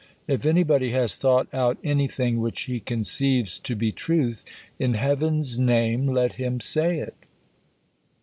If 0.25 0.47
anybody 0.47 0.89
has 0.93 1.15
thought 1.15 1.47
out 1.53 1.77
any 1.83 2.07
thing 2.07 2.39
which 2.41 2.61
he 2.63 2.79
conceives 2.79 3.59
to 3.59 3.75
be 3.75 3.91
truth, 3.91 4.43
in 4.79 4.95
Heaven's 4.95 5.59
name, 5.59 6.07
let 6.07 6.33
him 6.37 6.59
say 6.59 6.97
it!" 6.97 7.13